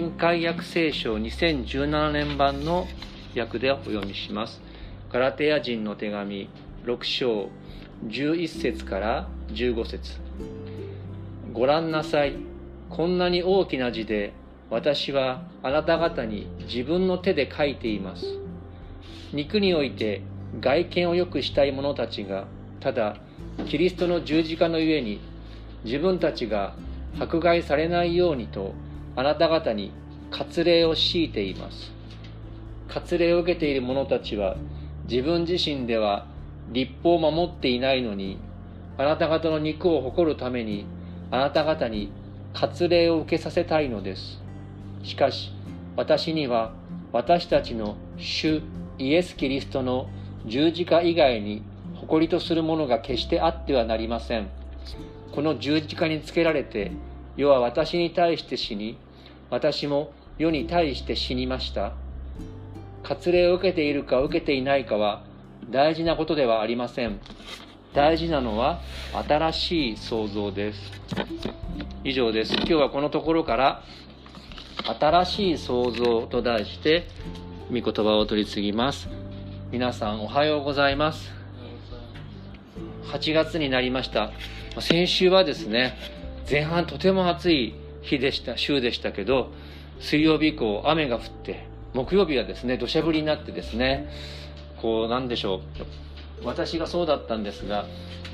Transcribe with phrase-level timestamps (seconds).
[0.00, 2.88] 新海訳聖書2017年版の
[3.36, 4.62] 訳でお読みします。
[5.12, 6.48] ガラテヤ人の手紙
[6.86, 7.50] 6章
[8.06, 10.18] 11節から15節。
[11.52, 12.34] ご覧なさい。
[12.88, 14.32] こんなに大きな字で
[14.70, 18.24] 私はあなた方に自分の手で書いています。
[19.34, 20.22] 肉において
[20.60, 22.46] 外見を良くしたい者たちが
[22.80, 23.18] ただ
[23.68, 25.20] キリストの十字架の上に
[25.84, 26.74] 自分たちが
[27.18, 28.72] 迫害されないようにと
[29.20, 29.92] あなた方に
[30.30, 31.92] 割礼を強いています。
[32.88, 34.56] 割礼を受けている者たちは
[35.10, 36.26] 自分自身では
[36.70, 38.38] 立法を守っていないのに
[38.96, 40.86] あなた方の肉を誇るために
[41.30, 42.10] あなた方に
[42.54, 44.42] 割礼を受けさせたいのです。
[45.02, 45.52] しかし
[45.96, 46.72] 私には
[47.12, 48.62] 私たちの主
[48.98, 50.08] イエス・キリストの
[50.46, 51.62] 十字架以外に
[51.96, 54.48] 誇りとするものが決してあってはなりません。
[55.32, 56.92] この十字架につけられて
[57.36, 58.96] 世は私に対して死に
[59.50, 61.92] 私も世に対して死にました。
[63.02, 65.22] 割礼を受けているか受けていないかは
[65.70, 67.18] 大事なことではありません。
[67.92, 68.80] 大事なのは
[69.28, 70.92] 新しい創造です。
[72.04, 72.54] 以上です。
[72.54, 73.82] 今日はこのところから
[74.98, 77.08] 新しい創造と題して
[77.68, 79.08] 御言葉を取り次ぎます。
[79.72, 81.32] 皆さんおはようございます。
[83.12, 84.30] 8月になりました。
[84.78, 85.96] 先週はですね
[86.48, 89.52] 前半とても暑い日でした週でしたけど
[90.00, 94.08] 水曜日以降雨が降って木曜日はですね土砂降りになってですね
[94.80, 95.60] こうなんでしょう
[96.44, 97.86] 私がそうだったんですが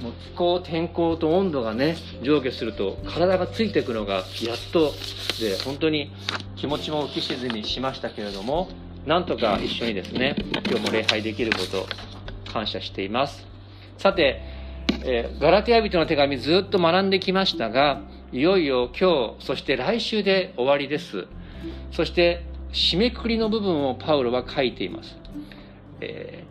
[0.03, 4.25] もう気候天候と温度がね上下すると体がついていくのがやっ
[4.73, 4.93] と
[5.41, 6.13] で本当に
[6.57, 8.69] 気持ちも浮き沈みしましたけれども
[9.07, 10.37] なんとか一緒にですね
[10.69, 11.87] 今日も礼拝できること
[12.53, 13.47] 感謝しています。
[13.99, 14.41] さて、
[15.05, 21.27] えー、ガラテヤ人の手紙ずっと学んできましたがいよいよ今日そして来週で終わりです。
[21.93, 25.17] そして締めくくりの部分をパウロは書いています、
[26.01, 26.45] え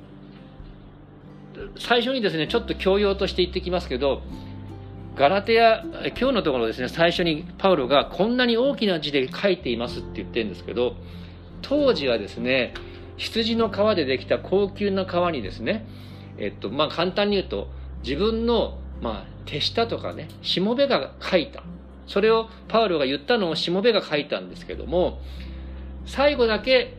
[1.54, 4.22] ー、最初にですねちょっと教養として言ってきますけど
[5.16, 5.84] ガラテヤ
[6.20, 10.96] 今日のところですね最初にパウロがこんなに大きな字で書いていますって言ってるんですけど
[11.62, 12.74] 当時はですね
[13.18, 15.86] 羊の皮でできた高級な皮にですね
[16.38, 17.70] えっとまあ簡単に言うと
[18.04, 21.64] 自分のまあ手下とかねしもべが書いた
[22.08, 25.20] それをパウロが言ったのをしもべが書いたんですけども
[26.06, 26.98] 最後だけ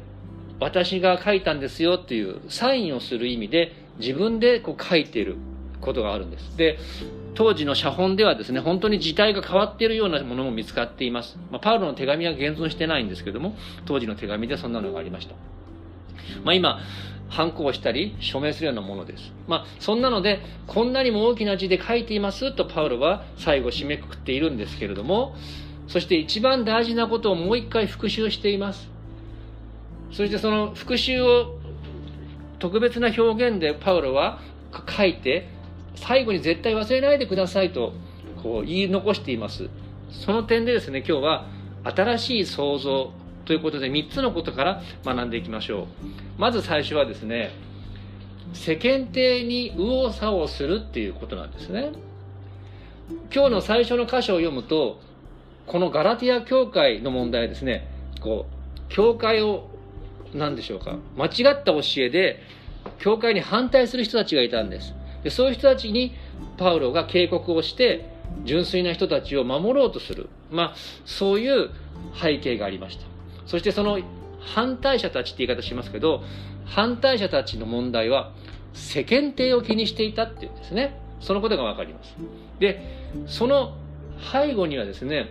[0.59, 5.37] 私が書いたんですよっていうサインをする意味で自分でこう書いている
[5.81, 6.57] ことがあるんです。
[6.57, 6.79] で、
[7.35, 11.39] 当時の写本ではですね、本当に字体が変わっているようなものも見つかっています。
[11.51, 13.55] まあ、パウロの手紙は現存してないんですけども、
[13.85, 15.35] 当時の手紙でそんなのがありました。
[16.45, 16.81] まあ、今、
[17.29, 19.33] 反抗したり署名するようなものです。
[19.49, 25.35] まあ、そんなので、こんなにも大きな字で書いていますとパウロは最後締めくくっているんですけれども、
[25.89, 28.89] そして一番大事なことをもう一回復習しています。
[30.13, 31.59] そしてその復習を
[32.59, 34.41] 特別な表現でパウロは
[34.89, 35.49] 書いて、
[35.95, 37.93] 最後に絶対忘れないでくださいと
[38.43, 39.69] こう言い残しています。
[40.11, 41.47] その点でですね、今日は
[41.85, 43.13] 新しい創造
[43.47, 45.87] ということで3つのことから学んでいきましょう。
[46.37, 47.53] まず最初はですね、
[48.53, 51.93] 世間体に右往左往するっていうことなんですね。
[53.33, 55.01] 今日の最初の箇所を読むと、
[55.67, 57.89] このガラティア教会の問題ですね、
[58.21, 59.71] こう、教会を、
[60.35, 62.43] 何でしょうか、間違った教えで、
[62.99, 64.93] 教会に反対する人たちがいたんです。
[65.23, 66.15] でそういう人たちに
[66.57, 68.11] パウロが警告をして、
[68.45, 70.29] 純粋な人たちを守ろうとする。
[70.51, 70.75] まあ、
[71.05, 71.71] そういう
[72.21, 73.16] 背景がありました。
[73.47, 73.99] そしてその
[74.41, 76.23] 反対者たちって言い方しますけど、
[76.65, 78.33] 反対者たちの問題は
[78.75, 81.01] 世間体を気にしていたっていうんですね。
[81.21, 82.15] そのことがわかります。
[82.59, 82.83] で、
[83.27, 83.75] その
[84.33, 85.31] 背後にはですね、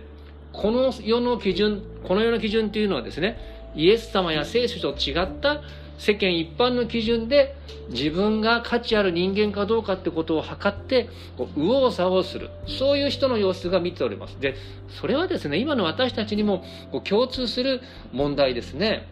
[0.52, 3.38] この世の基準、この世の基準っていうのはですね、
[3.74, 5.60] イエス様や聖書と違った
[5.98, 7.56] 世間一般の基準で
[7.90, 11.08] 自分が価値ある人間かどうかってことを測って
[11.56, 12.50] 右往左往する。
[12.66, 14.38] そういう人の様子が見ております。
[14.40, 14.54] で
[15.00, 16.64] それはですね今の私たちにも
[17.04, 17.80] 共通する
[18.12, 19.08] 問題ですね。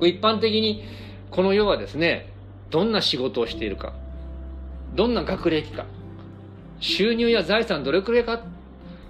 [0.00, 0.84] 一般的に
[1.30, 2.32] この世はですね
[2.70, 3.92] どんな仕事をしているか
[4.94, 5.86] どんな学歴か
[6.80, 8.42] 収入や財産どれくらいか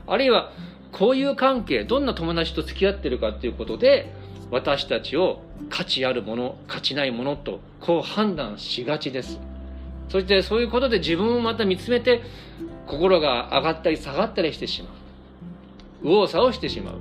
[0.06, 0.52] あるいは
[0.92, 4.12] 交友関係どんな友達と付き合ってるかっていうことで
[4.50, 9.40] 私たちを価値あるもの価値ないものとこう判断しがちです。
[10.08, 12.22] そしてそういうことで自分をまた見つめて
[12.86, 14.92] 心が上がったり下がったりしてしまう。
[16.02, 16.98] 右往左往してしまう。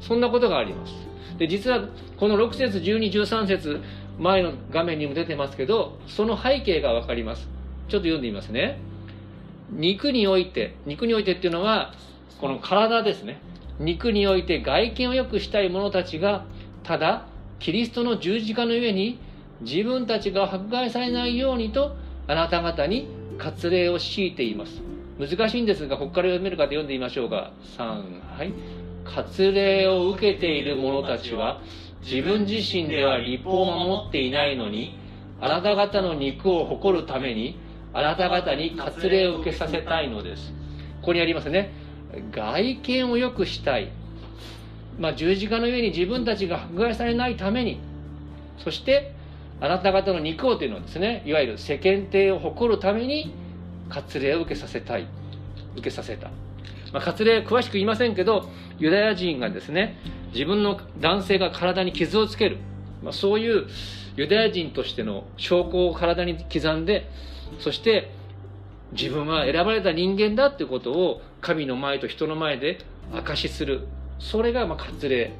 [0.00, 0.92] そんなことがあります。
[1.38, 3.80] で実はこの6節1213節
[4.18, 7.48] 前の画面にも出てますけどその背景が分かります。
[7.88, 8.78] ちょっと読んでみますね。
[9.70, 11.92] 肉において肉においてっていうのは
[12.40, 13.40] この体ですね。
[13.80, 16.44] 肉において外見を良くしたい者たちが
[16.82, 17.26] ただ
[17.58, 19.18] キリストの十字架の上に
[19.60, 21.96] 自分たちが迫害されないようにと
[22.26, 23.08] あなた方に
[23.38, 24.82] 割礼を強いています。
[25.18, 27.84] 難しいんですがここから読めるかで読んでみましょうか3
[28.36, 28.52] はい。
[29.04, 31.60] 割礼を受けている者たちは
[32.02, 34.98] 自分自身では立法を守っていないのに
[35.40, 37.58] あなた方の肉を誇るために
[37.92, 40.52] あなた方に割礼を受けさせたいのです。
[41.00, 41.72] ここにありますね。
[42.32, 43.90] 外見を良くしたい、
[44.98, 47.80] まあ、十字架の上に自分たちが迫害されないために。
[48.58, 49.14] そして
[49.60, 53.34] あなた方の肉をというのはですねいわゆる世間体を誇るために
[53.88, 55.06] 割礼を受けさせたい。
[55.74, 56.28] 受けさせた、
[56.92, 58.48] まあ、割礼詳しく言いませんけど
[58.78, 59.96] ユダヤ人がですね
[60.32, 62.58] 自分の男性が体に傷をつける、
[63.02, 63.66] まあ、そういう
[64.16, 67.10] ユダヤ人としての証拠を体に刻んで
[67.58, 68.10] そして
[68.92, 72.78] 自分は選ばれた人間だっていうことを神の前と人の前で
[73.12, 73.86] 証しする。
[74.18, 75.32] それがまあ割礼。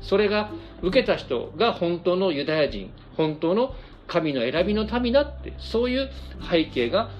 [0.00, 0.50] それが
[0.82, 2.90] 受けた人が本当のユダヤ人。
[3.16, 3.74] 本当の
[4.06, 5.52] 神の選びの民だって。
[5.58, 6.10] そういう
[6.50, 7.10] 背景が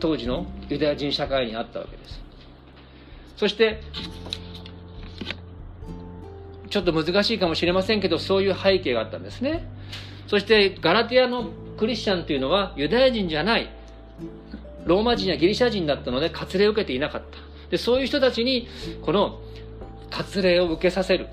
[0.00, 2.22] 当時のユダヤ人社会にあったわけです。
[3.36, 3.80] そして
[6.70, 9.68] ちょっと難しいかもしれませんけどそういう背景があったんですね。
[10.26, 13.68] そしてガラティアのクリスチャンというのはユダヤ人じゃない。
[14.84, 17.38] ローマ人やギリシャ人だったので割礼を受けていなかった。
[17.70, 18.68] でそういう人たちに
[19.02, 19.40] この
[20.10, 21.28] 割礼を受けさせる。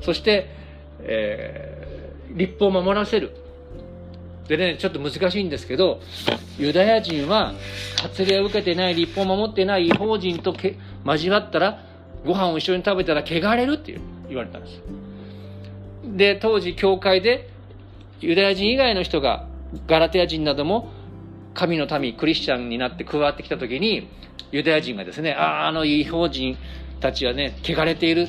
[0.00, 0.48] そして、
[1.00, 3.36] えー、立法を守らせる。
[4.48, 6.00] でねちょっと難しいんですけど
[6.58, 7.54] ユダヤ人は
[8.02, 11.84] 割礼を受けてない立法を守ってない違法人とけ交わったら
[12.26, 13.96] ご飯を一緒に食べたら汚れるって
[14.28, 14.82] 言われたんです。
[16.16, 17.48] で当時教会で
[18.20, 19.46] ユダヤ人以外の人が
[19.86, 20.90] ガラテヤ人なども
[21.54, 24.08] 神の民クリスチャンになって加わってきた時に
[24.52, 26.56] ユダヤ人がですねあああの違法人
[27.00, 28.28] たちはね汚れている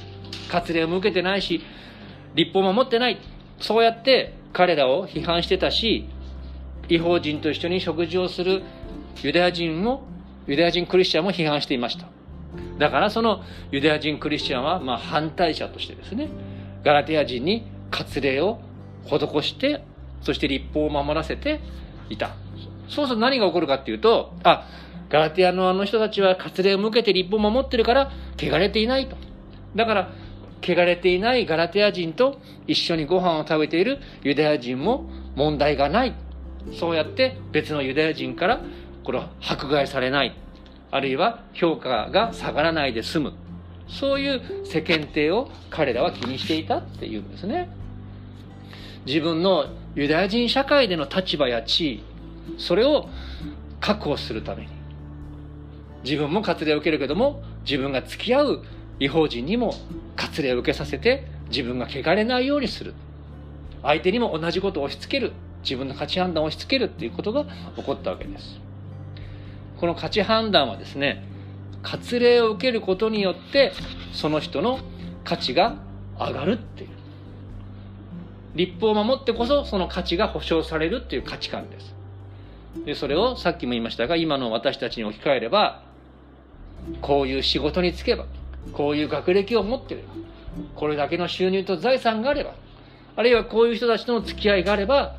[0.49, 1.61] 割礼を受けてないし
[2.35, 3.19] 立法を守ってない。
[3.59, 6.07] そうやって彼らを批判してたし
[6.89, 8.63] 違法人と一緒に食事をする
[9.21, 10.03] ユダヤ人も
[10.47, 12.07] ユダヤ人クリスチャンも批判していました。
[12.79, 16.29] だからそのユダヤ人クリスチャンはまあ反対者としてですね
[16.83, 18.59] ガラテヤ人に割礼を
[19.05, 19.83] 施して
[20.21, 21.59] そして立法を守らせて
[22.09, 22.35] いた。
[22.91, 24.67] そうすると何が起こるかっていうとあ
[25.09, 29.17] ガラテヤのあの人たちは割礼を向けて立法を守ってるから汚れていないと。
[29.75, 30.11] だから
[30.61, 36.15] 汚れていないガラテヤ人と一緒にご飯を食べているユダヤ人も問題がない。
[36.79, 38.61] そうやって別のユダヤ人から
[39.03, 40.37] これは迫害されない。
[40.91, 43.33] あるいは評価が下がらないで済む。
[43.87, 47.69] そういう世間体を彼らは気にしていたっていうんですね。
[49.05, 49.65] 自分の
[49.95, 52.03] ユダヤ人社会での立場や地位
[52.57, 53.09] それを
[53.79, 54.69] 確保するために。
[56.03, 58.63] 自分も割礼を受けるけども自分が付き合う
[58.99, 59.73] 違法人にも
[60.15, 62.93] 割礼を受けさせて自分が汚れないようにする。
[63.83, 65.33] 相手にも同じことを押し付ける。
[65.63, 67.45] 自分の価値判断を押し付けるっていうことが
[67.75, 68.59] 起こったわけです。
[69.79, 71.23] この価値判断はですね
[71.83, 73.73] 割礼を受けることによって
[74.13, 74.79] その人の
[75.23, 75.77] 価値が
[76.19, 76.89] 上がるっていう。
[78.53, 81.95] 立法を守ってこそその価値が保障されるっていう価値観です。
[82.85, 85.83] でそれをさっきも言いましたが今の私たちに置き換えれば
[87.01, 88.25] こういう仕事に就けば
[88.73, 90.07] こういう学歴を持ってれば
[90.75, 92.55] これだけの収入と財産があれば
[93.15, 95.15] あるいはこういう人たちとの付き合いがあれば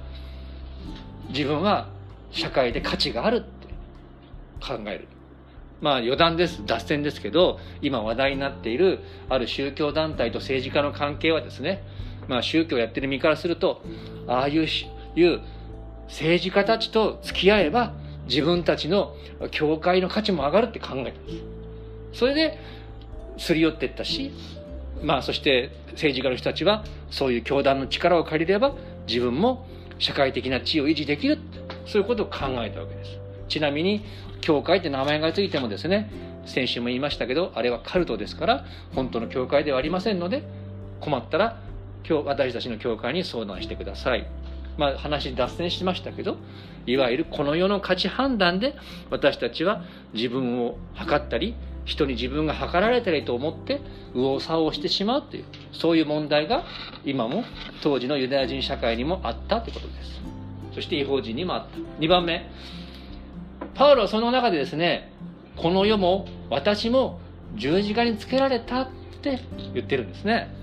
[1.29, 1.89] 自分は
[2.31, 3.69] 社会で価値があるって
[4.61, 5.09] 考える。
[5.81, 11.83] まあ余談です脱線ですけど今話題になっているある宗教団体と政治家の関係はですね
[12.29, 13.83] まあ宗教をやってる身からすると
[14.29, 15.41] ああいういう
[16.09, 17.95] 政治家たちと付き合えば
[18.29, 19.15] 自分たちの
[19.51, 22.19] 教会の価値も上がるって考えたんです。
[22.21, 22.59] それで
[23.39, 24.31] すり寄ってったし
[25.03, 28.75] まあそして政治家の人たちはそういう教団の力を借りれば
[29.07, 29.67] 自分も
[29.99, 31.39] 社会的な地位を維持できる
[31.87, 33.19] そういうことを考えたわけです。
[33.49, 34.05] ちなみに
[34.41, 36.11] 教会って名前がついてもですね
[36.47, 40.43] 先週も言いましたけどあれはカルトですから本当の教会ではありませんので
[41.01, 41.59] 困ったら
[42.09, 44.27] 今日私たちの教会に相談してください。
[44.77, 46.37] まあ話脱線しましたけど
[46.87, 48.75] いわゆるこの世の価値判断で
[49.11, 53.81] 私たちは自分を測ったり人に自分が測られたりと思って
[54.15, 56.65] 右往左往してしまうというそういう問題が
[57.05, 57.45] 今も
[57.83, 60.21] 当時のユダヤ人社会にもあったということです。
[60.75, 61.77] そして違法人にもあった。
[62.01, 62.49] 2番目
[63.75, 65.13] パウロはその中でですね
[65.57, 67.21] この世も私も
[67.57, 68.89] 十字架につけられたっ
[69.23, 69.41] て
[69.75, 70.55] 言ってるんですね。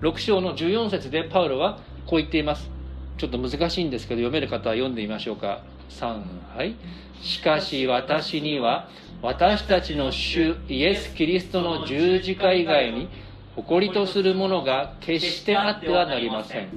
[0.00, 2.75] 6章の14節でパウロはこう言っています。
[3.18, 5.62] ちょっと難しいんですけど読める方は読んでみましょうか。
[5.90, 6.22] 3
[6.56, 6.74] はい。
[7.22, 8.88] しかし私には
[9.22, 13.08] 私たちの主イエス・キリストの十字架以外に
[13.54, 16.68] 誇りとするものが決してあってはなりません。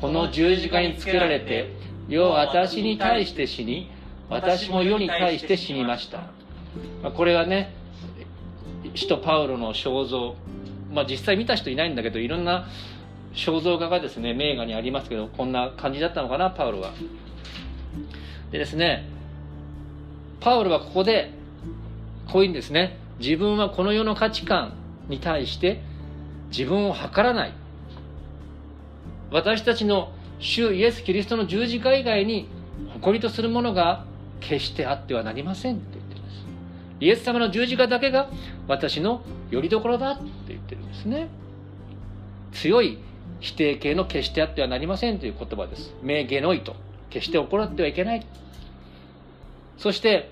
[0.00, 1.72] この十字架につけられて
[2.08, 3.90] 世は私に対して死に
[4.28, 6.30] 私も世に対して死にました。
[7.10, 7.72] これはね
[8.94, 10.34] 使徒パウロの肖像。
[10.92, 12.66] まあ実際見た人いないんだけどいろんな
[13.38, 16.90] 肖像画がですね名画にありますけどこんな感じだったのかなパウロは。
[18.50, 19.08] でですね
[20.40, 21.32] パウロはここで
[22.26, 22.98] こういうんですね。
[23.20, 24.74] 自分はこの世の価値観
[25.08, 25.82] に対して
[26.50, 27.52] 自分を測らない。
[29.30, 32.48] 私たちの主イエス・キリストの十字架以外に
[32.94, 34.04] 誇りとするものが
[34.40, 36.46] 決してあってはなりませんって言ってるんです。
[37.00, 38.30] イエス様の十字架だけが
[38.66, 41.28] 私の拠り所だって言ってるんですね。
[42.52, 42.98] 強い
[43.40, 45.94] 否定形の決してあってはなりませんという言葉です。
[46.02, 46.74] 名ゲノイと
[47.10, 48.26] 決して行ってはいけない。
[49.76, 50.30] そして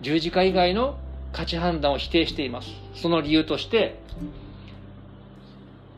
[0.00, 0.98] 十字架以外の
[1.32, 2.68] 価値判断を否定しています。
[2.94, 4.00] その理由として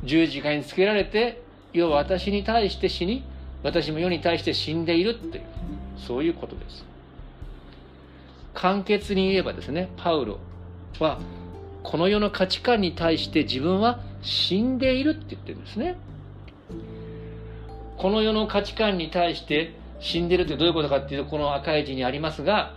[0.05, 1.43] 十字架につけられて
[1.73, 3.25] 世は私に対して死に
[3.63, 5.45] 私も世に対して死んでいるっていう
[5.97, 6.85] そういうことです。
[8.55, 10.39] 簡潔に言えばですねパウロ
[10.99, 11.19] は
[11.83, 15.97] この世の価値観に対して自分は死んでいるって言ってるんですね。
[17.99, 22.75] この世の価値観に対して死んでるってどういうことかっていうとこの赤い字にありますが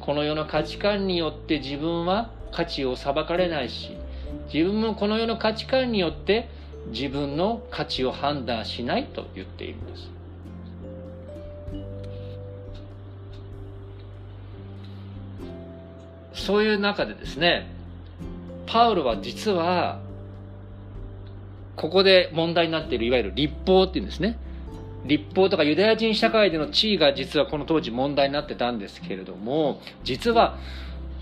[0.00, 3.96] この世の価値観によって自分は価値を裁かれないし
[4.52, 6.48] 自分もこの世の価値観によって
[6.88, 10.10] 自分の価値を判断しないと言っているんです。
[16.34, 17.70] そういう中でですね
[18.66, 20.00] パウロは実は
[21.76, 24.38] ここで問題になっているいわゆる立法っていうんですね。
[25.04, 30.58] 立法とかユダヤ人社会での地位が実はこの当時問題になってたんですけれども実は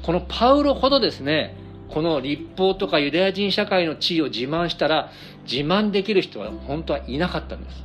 [0.02, 1.56] このパウロほどですね
[1.88, 5.10] この立法とかユダヤ人社会の地位を自慢したら
[5.50, 7.84] 自慢できる人は本当はいなかったんです。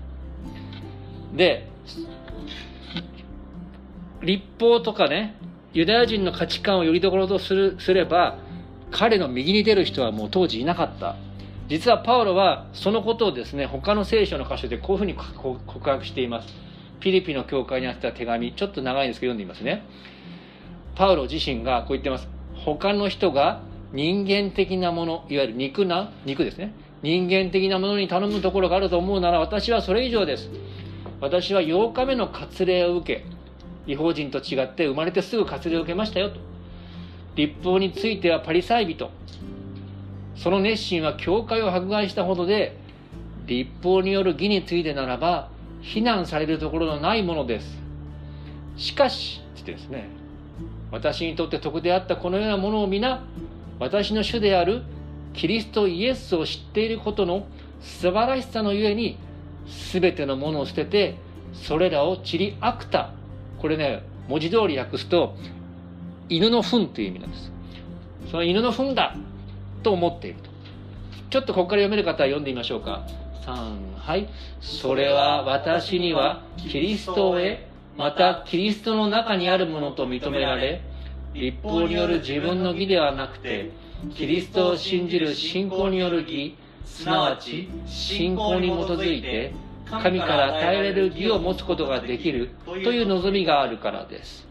[1.35, 1.67] で
[4.21, 5.35] 立法とかね
[5.73, 8.37] ユダヤ人の価値観をよりどころとするすれば
[8.91, 11.15] 彼の右に出る人はもう当時いなかった。
[11.67, 15.59] 実はパウロはそのことをですね他の聖書の箇所でこういうふうに告
[15.89, 16.47] 白しています。
[16.99, 19.83] ピリピの教会にあった手紙ちょっと長いんですけど読んでみますね。
[20.95, 22.27] パウロ自身がこう言ってます。
[22.55, 23.61] 他の人が
[23.93, 26.73] 人間的なものいわゆる肉な肉ですね。
[27.03, 30.49] 人間的なものに頼むところがあると思うなら私はそれ以上です。
[31.19, 33.25] 私は8日目の割礼を受け
[33.91, 36.39] 違法人と違って生まれてすぐ割礼を受けましたよと。
[37.35, 39.11] 立法についてはパリサイ人。
[40.37, 42.77] その熱心は教会を迫害したほどで
[43.47, 45.49] 立法による義についてならば
[45.81, 47.77] 非難されるところのないものです。
[48.75, 50.07] しかしつってですね
[50.91, 53.23] 私にとって得であったこのようなものを皆
[53.79, 54.83] 私の主である
[55.33, 57.47] キリストイエスを知っていることの
[57.81, 59.17] 素晴らしさのゆえに
[59.91, 61.15] 全てのものを捨てて
[61.53, 63.11] それらを散りあくた。
[63.59, 65.35] これね文字通り訳すと
[66.29, 67.51] 犬の糞という意味なんです。
[68.29, 69.15] その犬の糞だ。
[69.87, 70.49] と思っていると。
[71.29, 73.07] ちょっとここから読める方は読んでみましょうか。
[73.45, 74.27] 3はい。
[74.59, 80.81] それは私にはキリストへまたキリストの中にあるものと認められ
[81.33, 83.71] 立法による自分の義ではなくて
[84.13, 89.53] キリストを信じる信仰による義すなわち信仰に基づいて
[89.89, 94.45] 神から与えられる義を持つことができるという望みがあるからです。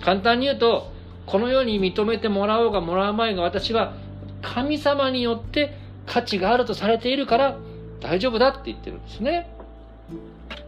[0.00, 0.90] 簡単に言うと
[1.26, 3.94] このように認めてもらおうがもらうまいが私は
[4.54, 5.76] 神様によって
[6.06, 7.58] 価値があるとされているから
[8.00, 9.50] 大丈夫だって言ってるんですね。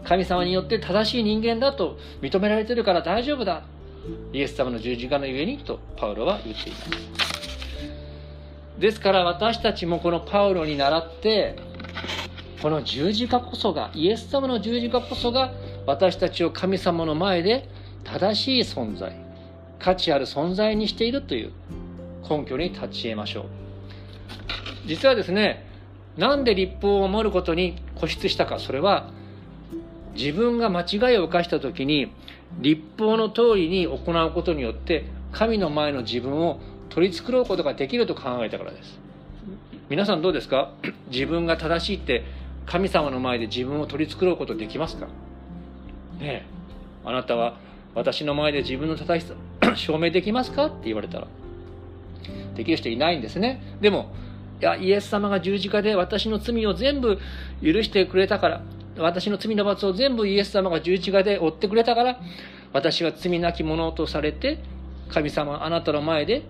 [0.05, 3.63] 神様によって正しい人間だと認められてるから大丈夫だ。
[4.33, 6.89] イエス様の十字架のゆえにとパウロは言っています。
[8.79, 11.57] ですから私たちもこのパウロに倣って
[12.63, 15.53] この十字架こそがイエス様の十字架こそが
[15.87, 17.69] 私たちを神様の前で
[18.05, 19.17] 正しい存在
[19.79, 21.53] 価値ある存在にしているという
[22.29, 23.68] 根拠に立ち得ましょう。
[24.87, 25.67] 実はですね
[26.17, 29.11] なんで立法を守ることに固執したかそれは
[30.15, 32.13] 自分が間違いを犯した時に
[32.61, 36.59] 立法の通りに行うことによって神の前の自分を
[36.89, 38.99] 取り繕うことができると考えたからです。
[39.91, 40.73] 皆さんどうですか？
[41.11, 42.25] 自分が正しいって
[42.67, 45.07] 神様の前で自分を取り繕うことできますか？
[45.07, 45.11] ね
[46.21, 46.47] え
[47.05, 47.59] あなたは
[47.95, 49.35] 私の前で自分の正しさ
[49.77, 50.67] 証明できますか？
[50.67, 51.29] って言われたら
[52.59, 53.63] できる人いないんですね。
[53.81, 54.13] でも
[54.61, 57.19] いやイエス様が十字架で私の罪を全部
[57.63, 58.63] 許してくれたから
[58.99, 62.21] 私の罪の罰を全部イエス様が十字架で負ってくれたから
[62.73, 64.59] 私は罪なき者とされて
[65.09, 66.43] 神様あなたの前で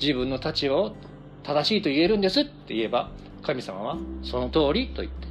[0.00, 0.96] 自分の立場を
[1.42, 3.10] 正しいと言えるんですって言えば
[3.42, 5.26] 神様はその通りと言って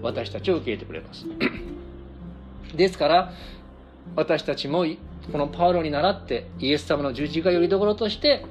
[0.00, 1.26] 私たちを受け入れてくれます。
[2.74, 3.32] ですから
[4.16, 4.86] 私たちも
[5.30, 8.46] このパウロに倣ってイエス様の十字架よりどころとして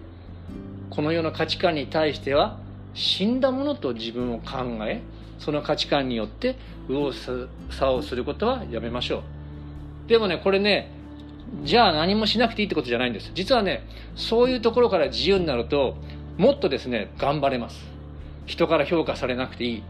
[0.89, 2.57] この世の価値観に対しては
[2.93, 5.01] 死んだものと自分を考え
[5.37, 7.13] その価値観によって右往
[7.69, 9.23] 左往することはやめましょ
[10.05, 10.09] う。
[10.09, 10.91] でもねこれね
[11.63, 13.31] じゃあ何もしなくていいってことじゃないんです。
[13.33, 13.83] 実はね
[14.15, 15.97] そういうところから自由になると
[16.37, 17.79] もっとですね頑張れます。
[18.45, 19.83] 人から評価されなくていい。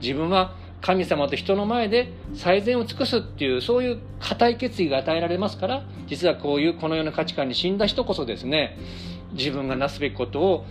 [0.00, 8.78] 自分は神様と人の前で最善を尽くすっていうそういう固い決意が与えられますから実はこういうこの世の価値観に死んだ人こそですね
[9.32, 10.66] 自分がなすべきことを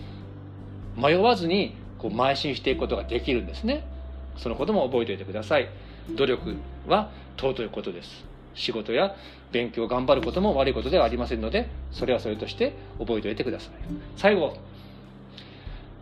[0.96, 3.84] 迷わずにこう邁進していくことができるんですね。
[4.36, 5.68] そのことも覚えておいてください。
[6.16, 8.24] 努力は尊いことです。
[8.54, 9.14] 仕事や
[9.52, 13.72] 勉強を頑張ることも悪いことではありませんのでそれはそれとして覚えておいてください。
[14.16, 14.56] 最後。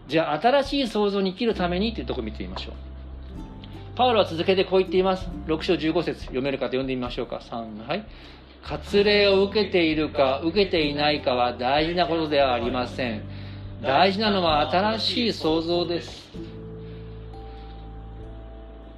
[0.08, 2.75] じゃあ新しい創造に生きるためにというとこを見てみましょう。
[3.96, 5.28] パウロは続けてこう言っています。
[5.46, 7.40] 6章15節読める方読んでみましょうか。
[7.42, 8.04] 3はい。
[8.68, 13.23] 割礼を受けているか受けていないかは大事なことではありません。
[13.80, 16.26] 大事なのは新しい創造です。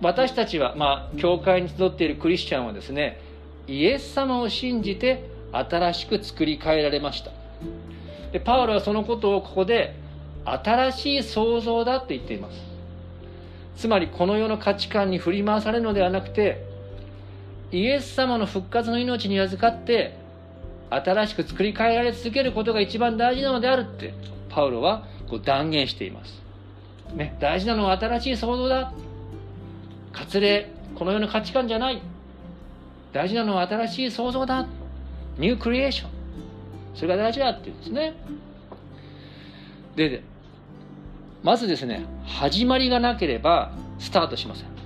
[0.00, 3.20] 私たちは、まあ、教会に集っているクリスチャンはですね
[3.66, 7.30] イエス様を信じて新しく作り変えられました。
[8.32, 9.94] でパウロはそのことをここで
[10.46, 12.56] 新しい創造だって言っています。
[13.76, 16.67] つまりこの世の価値観に振り回されるのではなくて
[17.70, 20.16] イエス様の復活の命に預かって
[20.90, 24.14] 新しく作り変えられ続けることが一番大事なのであるって
[24.48, 26.42] パウロはこう断言しています、
[27.14, 28.92] ね、大事なのは新しい創造だ。
[30.14, 32.02] 割礼この世の価値観じゃない。
[33.12, 34.66] 大事なのは新しい創造だ。
[35.38, 36.10] ニュークリエーション。
[36.94, 38.14] それが大事だって言うんですね。
[39.94, 40.22] で
[41.42, 44.77] まずですね始まりがなければスタートしません。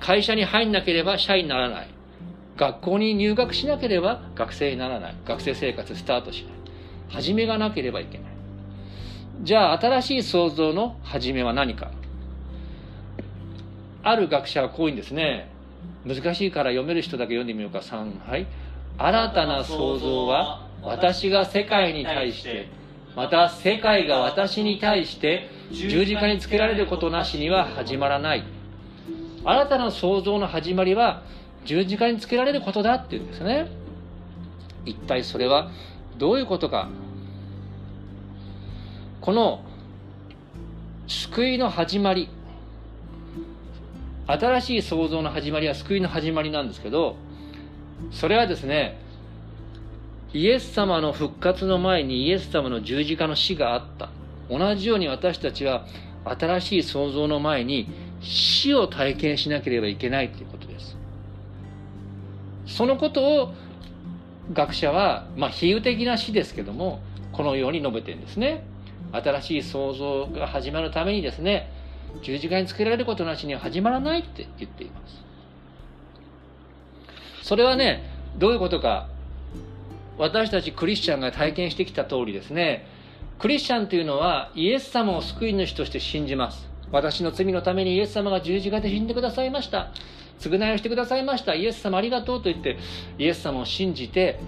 [0.00, 1.88] 会社に入んなければ社員にならない。
[2.56, 5.16] 学校に入学しなければ学生にならない。
[5.24, 6.52] 学生生活スタートしない。
[7.08, 8.26] 始めがなければいけない。
[9.42, 11.90] じゃあ新しい創造の始めは何か。
[14.02, 15.50] ある学者はこういうんですね。
[16.06, 17.78] 難しいから読める人だけ読んでみようか。
[17.78, 18.46] 3はい
[18.98, 22.68] 新たな創造は私が世界に対して
[23.14, 28.57] また世界が私に対して十字架につけられることなしには始まらない。
[29.48, 31.22] 新たな創造の始まりは
[31.64, 33.70] 十字架につけられることだっていうんですね。
[34.84, 35.70] 一体それは
[36.18, 36.90] どういうことか。
[39.22, 39.64] この
[41.06, 42.28] 救いの始まり。
[44.26, 47.16] 新しい創造の始まりは救いの始まりなんですけど
[48.10, 49.00] それはですね
[50.34, 54.10] イエス様の復活の前にイエス様の十字架の死があった。
[54.50, 55.86] 同じように私たちは
[56.26, 60.96] 新しい創造の前に死を体験しなければいけないということです。
[62.66, 63.54] そのことを
[64.52, 67.00] 学者は、まあ、比喩的な死ですけども
[67.32, 68.64] このように述べてるんですね。
[69.12, 71.70] 新しい創造が始まるためにですね
[72.22, 75.22] 十字架につけられることなしには始まらないって言っています。
[77.42, 78.02] それはね
[78.36, 79.08] どういうことか。
[80.18, 82.86] 私たちクリスチャンが体験してきた通りですね。
[83.38, 86.68] クリスチャンというのはイエス様を救い主として信じます。
[86.90, 89.92] 私の罪のためにイエス様が十字架で死んでくださいました。
[90.40, 91.54] 償いをしてくださいました。
[91.54, 92.78] イエス様ありがとうと言って
[93.18, 94.38] イエス様を信じて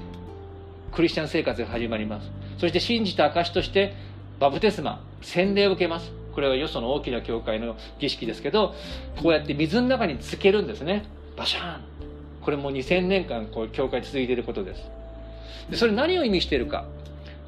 [0.92, 2.30] クリスチャン生活が始まります。
[2.58, 3.94] そして信じた証として
[4.38, 6.12] バプテスマ洗礼を受けます。
[6.32, 8.74] これはよその大きな教会の儀式ですけど
[9.20, 11.04] こうやって水の中につけるんですね。
[11.36, 11.80] バシャーン。
[12.40, 14.82] これも2000年間こう教会続いていることです。
[15.70, 16.86] でそれ何を意味しているか。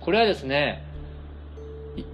[0.00, 0.84] これはですね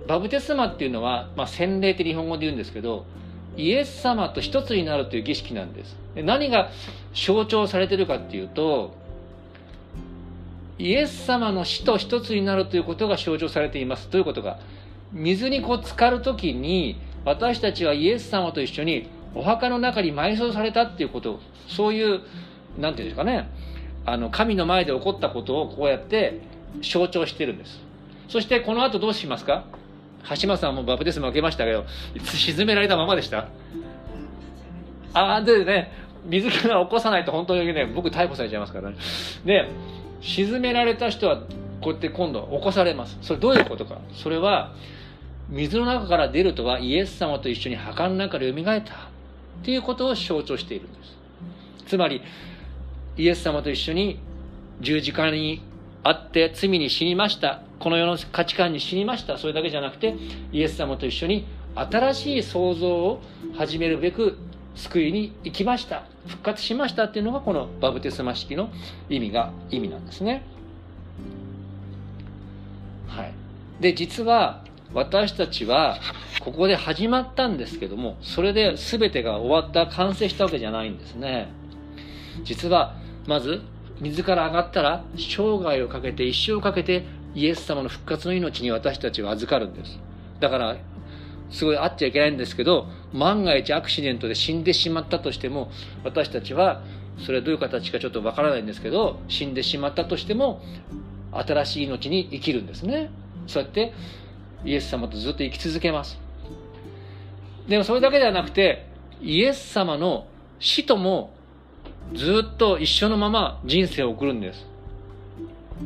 [0.07, 3.05] バプテスマっていうのは、まあ、洗礼って日本語で言うんですけど
[3.57, 5.97] イエス様と一つになるという儀式なんです。
[6.17, 6.71] 何が
[7.12, 8.95] 象徴されてるかっていうと
[10.79, 14.09] イエス様の死と一つになるということが象徴されています。
[14.11, 14.59] どういうことか。
[15.12, 21.41] 水にこう浸かる時に私たちはイエス様と一緒にお墓の中に埋葬されたっていうこと。
[21.69, 22.21] そういう
[22.79, 23.49] 何て言うんですかね。
[24.07, 26.41] あの神の前で起こったことをこうやって
[26.81, 27.88] 象徴してるんです。
[28.29, 29.64] そしてこの後どうしますか？
[30.41, 31.85] 橋間さんもバプテスマ受けましたけど
[32.25, 33.49] 沈められたままでした？
[35.14, 35.91] ああでね
[36.27, 38.97] 水から起こさないと本当にね僕逮捕されちゃいますからね。
[39.45, 39.69] で
[40.21, 41.38] 沈められた人は
[41.81, 43.19] こうやって今度起こされます。
[43.23, 44.01] それどういうことか？
[44.12, 44.75] それは
[45.49, 48.81] 水の中から出るとはイエス様と一緒に墓の中で蘇った。
[48.83, 48.85] っ
[49.62, 51.17] ていうことを象徴しているんです。
[51.87, 52.21] つまり
[53.17, 54.21] イエス様と一緒に
[54.81, 55.62] 十字架に
[56.03, 57.63] あって罪に死にました。
[57.79, 59.39] この世の価値観に死にました。
[59.39, 60.17] それだけじゃなくて
[60.53, 63.21] イエス様と一緒に新しい創造を
[63.57, 64.39] 始めるべく
[64.75, 66.05] 救いに行きました。
[66.27, 68.71] 復活しましたっていうのがこのバプテスマ式の
[69.09, 70.43] 意味が意味なんですね。
[73.07, 73.33] はい。
[73.81, 75.99] で実は私たちは
[76.41, 81.49] ここで始まったんですけどもそれで全てが終わった完成したわけじゃないんですね。
[82.45, 82.95] 実は
[83.27, 83.63] まず
[84.01, 89.99] 水から上がったら生涯をかけて一生かけてイエス様の復活の命に私たちは預かるんです。
[90.41, 90.77] だから
[91.51, 95.71] すごいあっちゃいけないんですけど万が一アクシデントで死んでしまったとしても
[96.05, 96.83] 私たちは
[97.25, 100.63] それはどういう形かちょっとわからないんですけど死んでしまったとしても
[101.33, 103.11] 新しい命に生きるんですね。
[103.47, 103.93] そうやって
[104.65, 106.19] イエス様とずっと生き続けます。
[107.67, 108.87] でもそれだけではなくて
[109.23, 110.27] イエス様の
[110.59, 111.35] 死とも
[112.14, 114.66] ずっと一緒のまま人生を送るんです。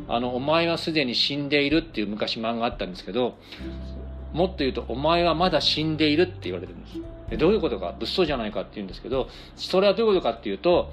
[0.08, 3.37] あの「お前はすでに死んでいる」っていう昔漫画あったんですけど
[4.32, 7.00] もっと言うと「お前はまだ死んでいる」って言われてるんです。
[7.30, 7.94] でどういうことか？
[7.98, 10.90] 物騒じゃないかって言うんですけどそれはどういうことかっていうと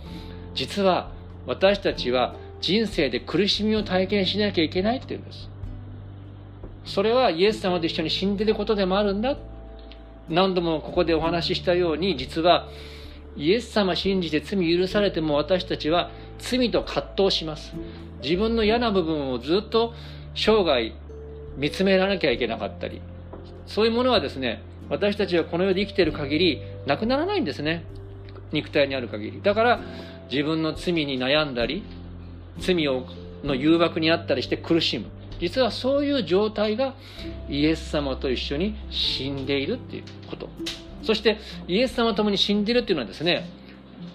[0.56, 1.12] 実は
[1.46, 5.50] 私たちは人生で苦しみを体験しなきゃいけないって言うんです。
[6.86, 9.38] それはイエス様と一緒に死んでることでもあるんだ。
[10.28, 12.68] 何度もここでお話ししたように実は
[13.40, 17.74] イエス様信じて罪許されても私たちは罪と葛藤します。
[18.22, 19.94] 自分の嫌な部分をずっと
[20.36, 20.92] 生涯
[21.58, 23.02] 見つめらなきゃいけなかったり。
[23.66, 27.86] そういうものはですね私たちはこの世で生きている限りなくならないんですね。
[28.52, 29.42] 肉体にある限り。
[29.42, 29.80] だから
[30.30, 31.84] 自分の罪に悩んだり
[32.58, 33.06] 罪を
[33.46, 35.06] の誘惑にあったりして苦しむ。
[35.40, 36.94] 実はそういう状態が
[37.48, 40.50] イエス様と一緒に死んでいるっていうこと。
[41.04, 43.50] そしてイエス様と共に死んでいるっていうのはですね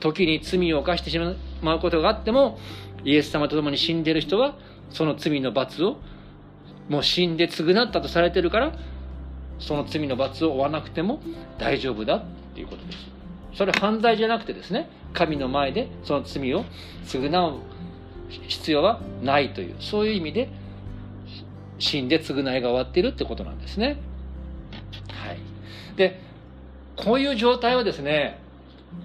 [0.01, 1.19] 時に罪を犯してし
[1.63, 2.59] まうことがあっても
[3.05, 4.57] イエス様と共に死んでいる人は
[4.91, 5.99] その罪の罰を
[6.89, 8.73] もう死んで償ったとされてるから
[9.59, 11.21] その罪の罰を負わなくても
[11.59, 12.99] 大丈夫だっていうことです。
[13.55, 16.65] それは犯罪じゃなくてですね神の前でその罪を
[17.07, 17.61] 償う
[18.29, 20.49] 必要はないというそういう意味で
[21.79, 23.97] 死んで償いが終わっているってことなんですね。
[25.09, 25.39] はい。
[25.97, 26.21] で
[26.97, 28.41] こういう状態はですね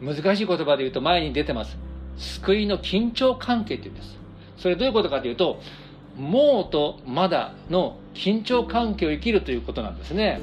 [0.02, 1.78] 難しい言葉で言うと前に出てます。
[2.18, 4.18] 救いの緊張関係っていうんです。
[4.58, 5.62] それどういうことかというと
[6.18, 10.42] もうとまだの緊張関係を生きるということなんですね。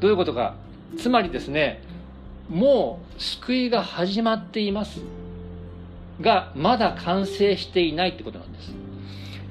[0.00, 0.54] どういうことか。
[0.98, 1.82] つまりですね
[2.50, 5.00] もう救いが始まっています。
[6.20, 8.74] がまだ完成していないってことなんです。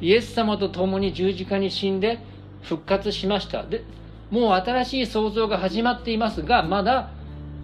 [0.01, 2.19] イエス様と共に十字架に死んで
[2.61, 3.63] 復活しました。
[3.63, 3.83] で
[4.29, 7.09] もう新しい創造が始まっていますがまだ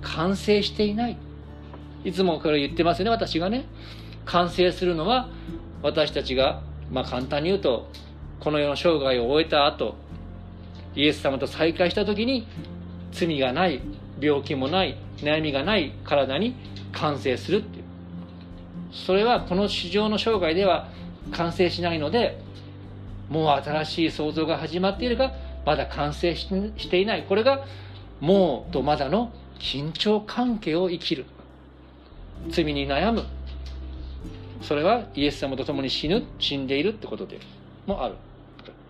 [0.02, 1.18] 完成していない。
[2.04, 3.66] いつもこれ言ってますよね私がね。
[4.26, 5.30] 完成するのは
[5.82, 7.90] 私たちがまあ簡単に言うと
[8.40, 9.96] この世の生涯を終えた後
[10.96, 12.48] イエス様と再会した時に
[13.12, 13.82] 罪がない
[14.20, 16.56] 病気もない悩みがない体に
[16.92, 17.84] 完成するっていう。
[18.92, 20.90] それはこの市場の生涯では
[21.32, 22.42] 完成しないので
[23.30, 25.34] もう新しい創造が始まっているが
[25.66, 27.26] まだ完成していない。
[27.28, 27.66] これが
[28.20, 31.26] もうとまだの緊張関係を生きる。
[32.50, 33.26] 罪に悩む。
[34.62, 37.40] それはイエス様と共に死ぬ死んでいるってことで
[37.86, 38.20] もあるわ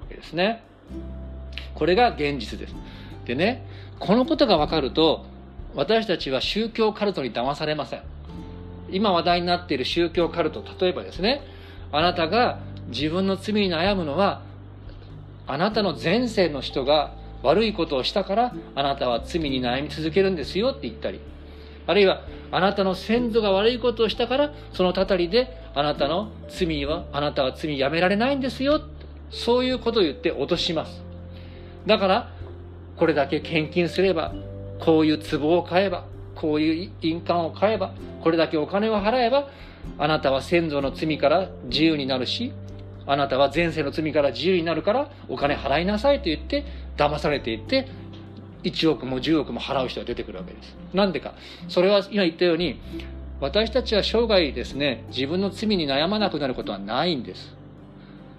[0.09, 0.63] けですね。
[1.75, 2.75] これが現実です。
[3.25, 3.65] でね
[3.99, 5.25] このことが分かると
[5.75, 8.03] 私たちは宗教カルトに騙されません。
[8.89, 11.41] 今話題になっている宗教カルト例えばですね
[11.91, 14.41] あなたが自分の罪に悩むのは
[15.45, 21.19] あなたの前世の人が悪いことをしたからあなたは罪に悩み続けるんですよって言ったり
[21.85, 22.21] あるいは
[22.51, 28.81] あなたの先祖が悪いことをしたからそのたたりであなたの罪はあなたは罪やめられないんですよ
[29.29, 31.03] そういうことを言って脅します。
[31.85, 32.31] だから
[32.97, 34.33] これだけ献金すれば
[34.79, 39.49] こういう壺を買えばこういう印鑑を買えばこれだけお金を払えば
[39.97, 42.53] あなたは先祖の罪から自由になるし
[43.05, 46.65] あなたは前世の罪から自由になるからお金払いなさいと言って
[46.97, 47.87] 騙されていって
[48.63, 50.75] 1億も10億も払う人が出てくるわけです。
[50.93, 51.33] なんでか。
[51.69, 52.79] それは今言ったように
[53.39, 57.55] 私たちは生涯ですね自分の罪に悩まなくなることはないんです。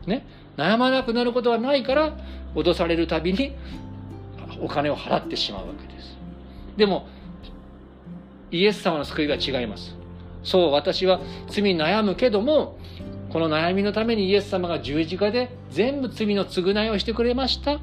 [0.06, 0.26] ね。
[0.56, 2.16] 悩まなくなることはないから
[2.54, 3.54] 脅されるたびに
[4.60, 6.18] お金を払ってしまうわけです。
[6.76, 7.06] でも
[8.50, 9.96] イエス様の救いは違います。
[10.42, 12.78] そう私は罪に悩むけども
[13.30, 17.78] この悩みのためにイエス様が十字架で全部罪の償いをしてくれました。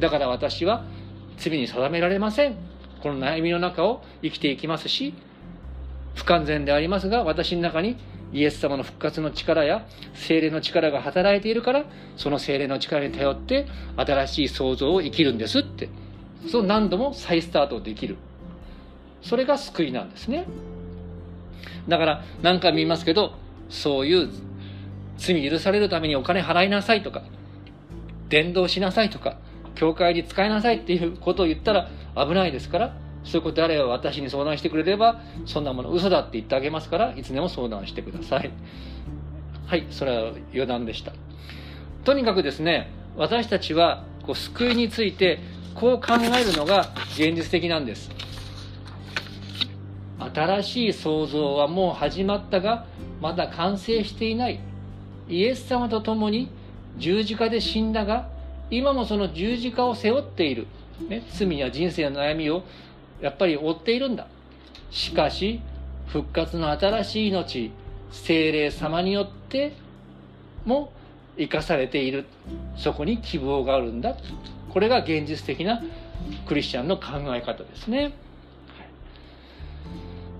[0.00, 0.84] だから私は
[1.36, 2.56] 罪に定められません。
[3.02, 5.14] この悩みの中を生きていきますし
[6.14, 7.96] 不完全でありますが私の中に
[8.32, 11.84] イエス様の復活の力や精霊の力が働いているから
[12.16, 15.88] その精霊の力に頼って新しい創造を生きるんですって。
[16.50, 18.16] そう何度も再スタートできる。
[19.22, 20.46] それが救いなんですね。
[21.88, 23.34] だから何回も言いますけど
[23.68, 24.28] そういう
[25.16, 27.22] 罪許されるためにお金払いなさいとか
[28.28, 29.38] 伝道しなさいとか
[29.78, 38.50] 教会に使いなさいっていうことを言ったら危ないですからそういうことであれば私に相談してくれればそんなもの嘘だって言ってあげますからいつでも相談してください。
[39.66, 41.12] はいそれは余談でした。
[42.04, 45.40] とにかくですね私たちはこう救いについて
[45.74, 48.10] こう考えるのが現実的なんです。
[50.34, 52.86] 新しい創造はもう始まったが
[53.20, 54.60] まだ完成していない。
[55.28, 56.48] イエス様と共に
[56.96, 58.37] 十字架で死んだが
[58.70, 60.66] 今もその十字架を背負っている、
[61.08, 62.62] ね、罪や人生の悩みを
[63.20, 64.26] やっぱり負っているんだ。
[64.90, 65.60] しかし
[66.06, 67.72] 復活の新しい命
[68.10, 69.74] 精霊様によって
[70.64, 70.92] も
[71.36, 72.26] 生かされている。
[72.76, 74.16] そこに希望があるんだ。
[74.70, 75.82] これが現実的な
[76.46, 77.04] クリスチャンの考
[77.34, 78.12] え方ですね。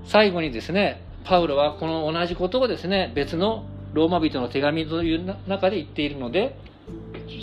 [0.09, 6.57] 最後にですねパウロはこの同じことをですね別のローマ人の手紙という中で言っているので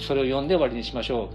[0.01, 1.29] それを読んで終わりにしましょ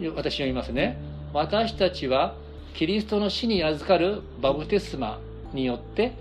[0.00, 0.06] う。
[0.16, 0.98] 私読みますね。
[1.32, 2.34] 私たちは
[2.74, 5.18] キリストの死に預かるバブテスマ
[5.52, 6.12] によって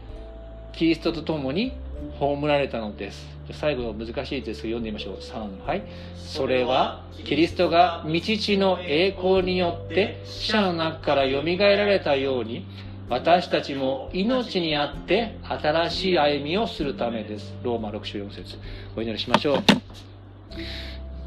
[0.73, 1.73] キリストと共に
[2.19, 3.29] 葬られたのです。
[3.53, 5.17] 最後難しいですが読んでみましょう。
[5.17, 5.83] 3はい。
[6.17, 12.65] それはキリストが道地の栄光によって死者の中からよみがえられたように
[13.09, 17.53] 私たちも命にあって新しい歩みをするためです。
[17.61, 18.57] ローマ6章4節。
[18.95, 19.63] お祈りしましょう。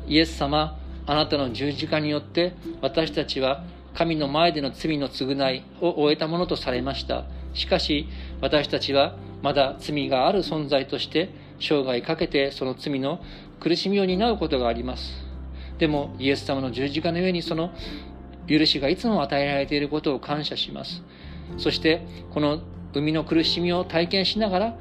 [0.07, 3.65] イエス様あなたの十字架によって私たちは
[3.95, 7.25] 神の前での罪の償いを終えたものとされました。
[7.53, 8.09] しかし
[8.41, 13.21] 私たちはまだ罪がある存在として生涯かけてその罪の
[13.61, 15.25] 苦しみを担うことがあります。
[15.79, 17.73] でもイエス様の十字架の上にその
[18.49, 21.03] 許しがいつも与えられていることを感謝します。
[21.59, 22.61] そしてこの
[22.93, 24.79] 生みの苦しみを体験しながら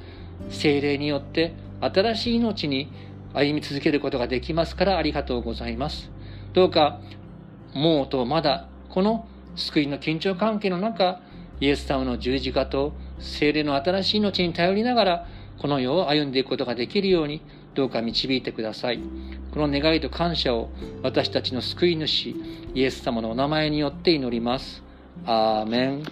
[0.49, 2.91] 精霊によって新しい命に
[3.33, 6.11] 歩み続けることができますからありがとうございます。
[6.53, 6.99] どうか
[7.73, 11.21] もうとまだこの救いの緊張関係の中
[11.59, 15.27] イエス様の十字架と精霊の新しい命に頼りながら
[15.59, 17.41] この世を歩んでいくことができるように
[17.73, 18.99] どうか導いてください。
[19.51, 20.69] この願いと感謝を
[21.01, 22.35] 私たちの救い主
[22.75, 24.83] イエス様のお名前によって祈ります。
[25.25, 26.03] アーメン。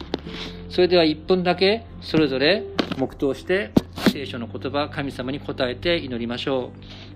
[0.70, 2.64] それでは1分だけそれぞれ
[2.98, 3.72] 黙祷して
[4.12, 7.11] 聖書の言葉神様に答えて祈りましょう。